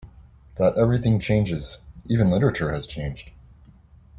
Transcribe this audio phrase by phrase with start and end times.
[0.57, 3.29] That everything changes, even literature has changed.